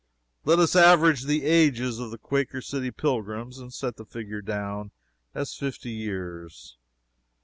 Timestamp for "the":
1.25-1.45, 2.09-2.17, 3.97-4.03